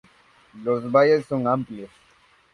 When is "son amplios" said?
1.27-1.91